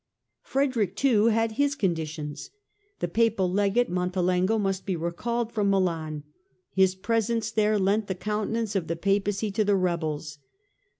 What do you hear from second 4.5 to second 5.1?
must be